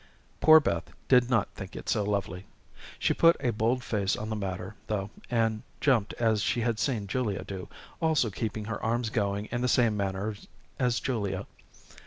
[0.39, 2.47] Poor Beth did not think it so lovely.
[2.97, 7.05] She put a bold face on the matter, though, and jumped as she had seen
[7.05, 7.67] Julia do,
[8.01, 10.33] also keeping her arms going in the same manner
[10.79, 11.45] as Julia.